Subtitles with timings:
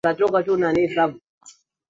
[0.03, 1.19] titanic ilikuwa ikienda kwa kasi sana